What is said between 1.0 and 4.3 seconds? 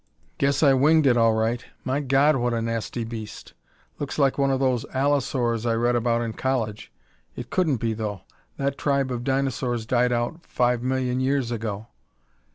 it all right! My God, what a nasty beast! Looks